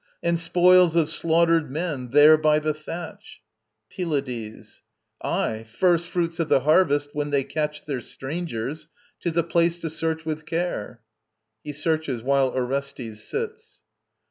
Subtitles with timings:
[0.23, 3.39] And spoils of slaughtered men there by the thatch.
[3.95, 4.81] PYLADES.
[5.23, 8.87] Aye, first fruits of the harvest, when they catch Their strangers!
[9.19, 11.01] 'Tis a place to search with care
[11.63, 13.83] [He searches, while ORESTES sits.